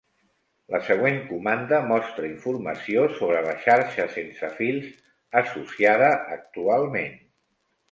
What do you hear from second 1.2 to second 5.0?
comanda mostra informació sobre la xarxa sense fils